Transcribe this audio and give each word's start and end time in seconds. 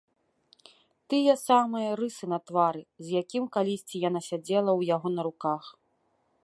Тыя 1.13 1.33
самыя 1.49 1.89
рысы 1.99 2.25
на 2.33 2.39
твары, 2.47 2.81
з 3.05 3.15
якім 3.23 3.43
калісьці 3.57 3.97
яна 4.07 4.21
сядзела 4.29 4.65
ў 4.79 4.95
яго 4.95 5.07
на 5.21 5.29
руках. 5.31 5.63